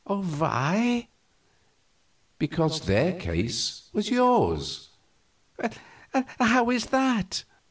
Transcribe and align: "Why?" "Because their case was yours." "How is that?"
"Why?" 0.07 1.09
"Because 2.39 2.81
their 2.87 3.19
case 3.19 3.87
was 3.93 4.09
yours." 4.09 4.89
"How 6.39 6.71
is 6.71 6.87
that?" 6.87 7.43